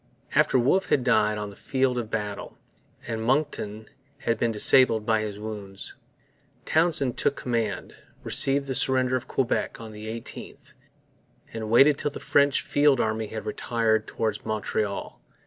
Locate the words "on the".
1.37-1.55, 9.79-10.07